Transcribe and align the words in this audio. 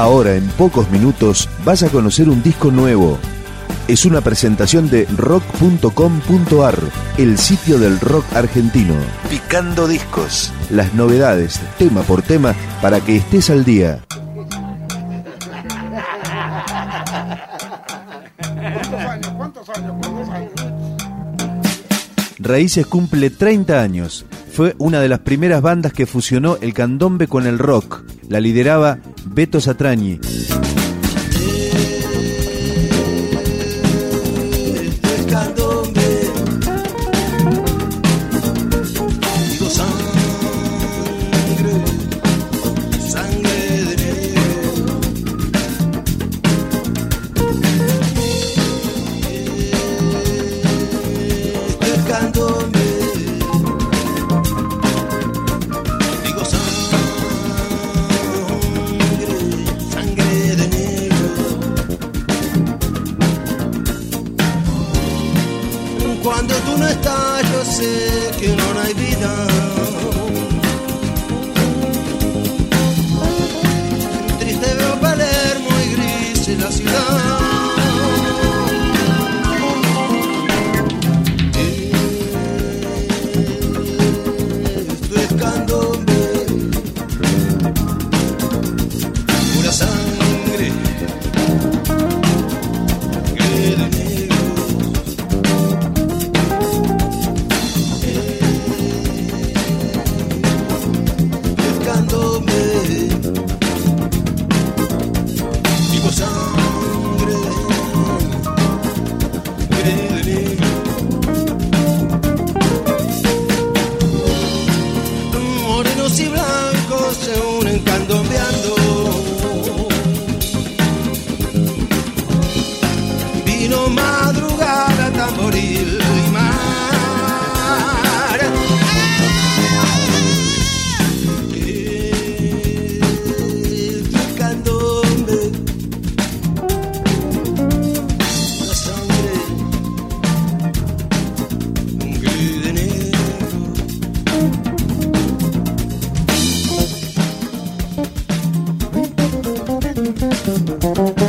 Ahora, 0.00 0.34
en 0.34 0.48
pocos 0.52 0.90
minutos, 0.90 1.46
vas 1.62 1.82
a 1.82 1.90
conocer 1.90 2.30
un 2.30 2.42
disco 2.42 2.70
nuevo. 2.70 3.18
Es 3.86 4.06
una 4.06 4.22
presentación 4.22 4.88
de 4.88 5.04
rock.com.ar, 5.14 6.78
el 7.18 7.36
sitio 7.36 7.78
del 7.78 8.00
rock 8.00 8.24
argentino. 8.34 8.94
Picando 9.28 9.86
discos. 9.86 10.54
Las 10.70 10.94
novedades, 10.94 11.60
tema 11.76 12.00
por 12.00 12.22
tema, 12.22 12.54
para 12.80 13.00
que 13.02 13.16
estés 13.16 13.50
al 13.50 13.62
día. 13.62 14.02
Raíces 22.38 22.86
cumple 22.86 23.28
30 23.28 23.82
años. 23.82 24.24
Fue 24.50 24.74
una 24.78 25.00
de 25.00 25.10
las 25.10 25.18
primeras 25.18 25.60
bandas 25.60 25.92
que 25.92 26.06
fusionó 26.06 26.56
el 26.62 26.72
candombe 26.72 27.28
con 27.28 27.46
el 27.46 27.58
rock. 27.58 28.02
La 28.30 28.40
lideraba 28.40 28.98
Beto 29.24 29.60
Satrañi. 29.60 30.18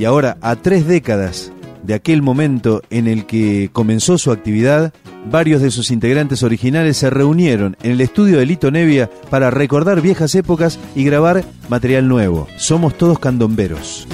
Y 0.00 0.06
ahora, 0.06 0.38
a 0.40 0.56
tres 0.56 0.86
décadas 0.86 1.52
de 1.82 1.92
aquel 1.92 2.22
momento 2.22 2.80
en 2.88 3.06
el 3.06 3.26
que 3.26 3.68
comenzó 3.70 4.16
su 4.16 4.32
actividad, 4.32 4.94
varios 5.30 5.60
de 5.60 5.70
sus 5.70 5.90
integrantes 5.90 6.42
originales 6.42 6.96
se 6.96 7.10
reunieron 7.10 7.76
en 7.82 7.90
el 7.90 8.00
estudio 8.00 8.38
de 8.38 8.46
Lito 8.46 8.70
Nevia 8.70 9.10
para 9.28 9.50
recordar 9.50 10.00
viejas 10.00 10.34
épocas 10.34 10.78
y 10.94 11.04
grabar 11.04 11.44
material 11.68 12.08
nuevo. 12.08 12.48
Somos 12.56 12.96
todos 12.96 13.18
candomberos. 13.18 14.08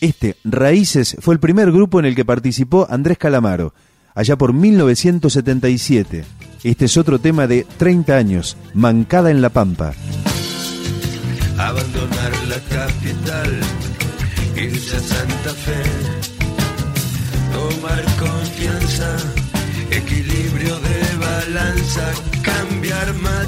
Este, 0.00 0.36
Raíces, 0.44 1.16
fue 1.20 1.34
el 1.34 1.40
primer 1.40 1.72
grupo 1.72 1.98
en 1.98 2.06
el 2.06 2.14
que 2.14 2.24
participó 2.24 2.86
Andrés 2.88 3.18
Calamaro, 3.18 3.74
allá 4.14 4.36
por 4.36 4.52
1977. 4.52 6.24
Este 6.62 6.84
es 6.84 6.96
otro 6.96 7.18
tema 7.18 7.46
de 7.46 7.66
30 7.78 8.16
años, 8.16 8.56
Mancada 8.74 9.30
en 9.30 9.42
la 9.42 9.48
Pampa. 9.48 9.92
Abandonar 11.56 12.32
la 12.48 12.60
capital, 12.68 13.60
irse 14.56 14.96
a 14.96 15.00
Santa 15.00 15.50
Fe, 15.50 15.82
tomar 17.52 18.04
confianza, 18.18 19.16
equilibrio 19.90 20.78
de 20.78 21.16
balanza, 21.18 22.12
cambiar 22.42 23.14
mate 23.14 23.47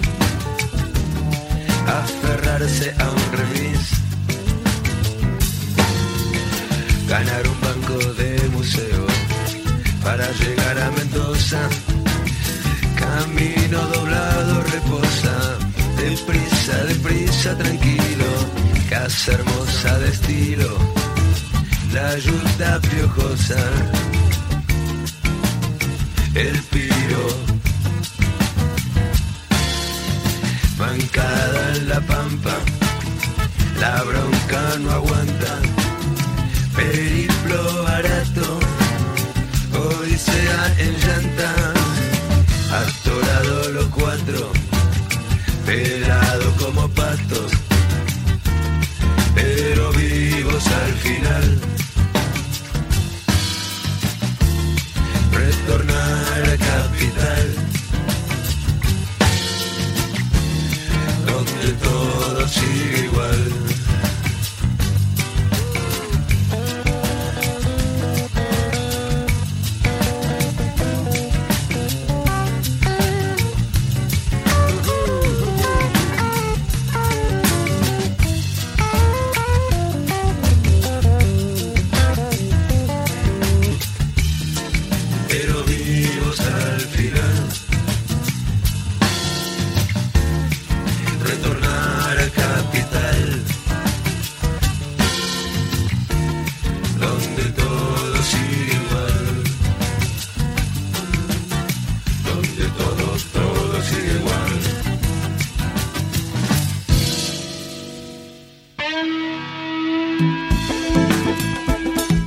vino. 2.67 2.91
a 2.99 3.09
un 3.09 3.31
remis. 3.37 3.89
Ganar 7.07 7.47
un 7.47 7.61
banco 7.61 8.13
de 8.13 8.49
museo 8.49 9.05
para 10.03 10.29
llegar 10.31 10.79
a 10.79 10.91
Mendoza. 10.91 11.69
Camino 12.95 13.79
doblado 13.93 14.63
reposa, 14.63 15.57
deprisa, 15.97 16.83
deprisa, 16.85 17.57
tranquilo. 17.57 18.31
Casa 18.89 19.31
hermosa 19.31 19.99
de 19.99 20.09
estilo, 20.09 20.77
la 21.93 22.09
ayuda 22.09 22.79
piojosa. 22.81 23.61
El 26.35 26.61
piro 26.71 27.50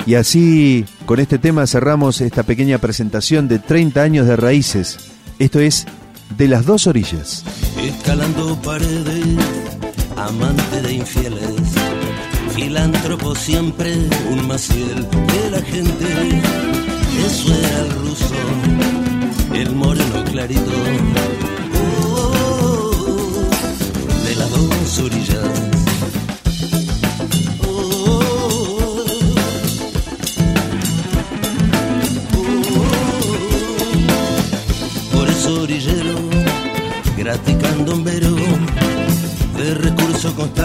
Y 0.06 0.16
así, 0.16 0.84
con 1.06 1.18
este 1.18 1.38
tema 1.38 1.66
cerramos 1.66 2.20
esta 2.20 2.42
pequeña 2.42 2.78
presentación 2.78 3.49
de 3.49 3.58
30 3.58 4.02
años 4.02 4.26
de 4.26 4.37
raíces. 4.37 4.99
Esto 5.38 5.61
es 5.61 5.87
De 6.37 6.49
las 6.49 6.66
dos 6.66 6.87
orillas. 6.87 7.44
Escalando 7.80 8.56
paredes, 8.62 9.25
amante 10.16 10.82
de 10.82 10.94
infieles, 10.94 11.61
filántropo 12.54 13.34
siempre, 13.34 13.94
un 14.30 14.46
maciel 14.49 15.06
de 15.11 15.50
la 15.50 15.62
gente. 15.62 16.42
Eso 17.26 17.54
era 17.54 17.80
el 17.80 17.90
ruso, 17.90 18.34
el 19.54 19.75
moreno 19.76 20.25
clarito. 20.25 20.73
Oh, 22.08 23.49
de 24.25 24.37
las 24.37 24.50
dos 24.50 24.99
orillas. 24.99 25.74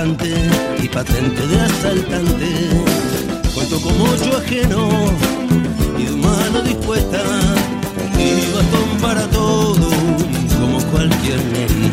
Y 0.01 0.88
patente 0.88 1.46
de 1.46 1.60
asaltante. 1.60 2.70
Cuento 3.53 3.82
como 3.82 4.15
yo 4.15 4.38
ajeno 4.38 4.88
y 5.98 6.06
de 6.06 6.12
mano 6.15 6.62
dispuesta 6.62 7.22
y 8.18 8.56
bastón 8.56 8.98
para 9.01 9.27
todo 9.27 9.89
como 10.58 10.79
cualquier 10.91 11.39
ley. 11.51 11.91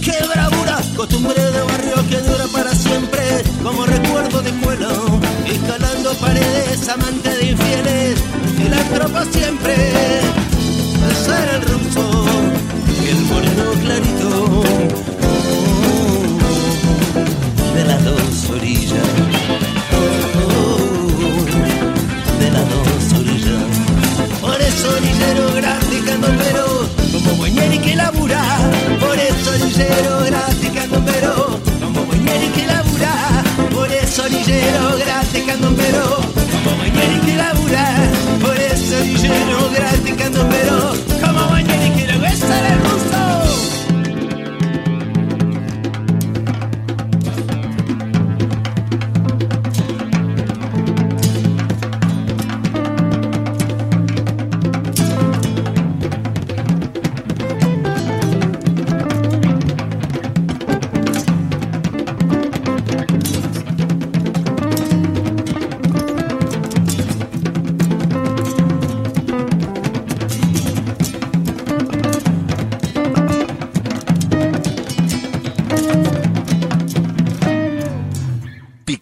qué 0.00 0.26
bravura, 0.32 0.78
costumbre 0.96 1.42
de 1.42 1.62
barrio 1.62 2.08
que 2.08 2.16
dura 2.22 2.46
para 2.54 2.74
siempre, 2.74 3.20
como 3.62 3.84
recuerdo 3.84 4.40
de 4.40 4.48
escuela, 4.48 4.88
escalando 5.46 6.14
paredes 6.14 6.88
amante 6.88 7.29
tropa 9.00 9.24
siempre, 9.32 9.74
besar 11.06 11.48
el 11.54 11.62
ruso, 11.62 12.04
el 13.08 13.20
moreno 13.30 13.72
clarito, 13.82 14.19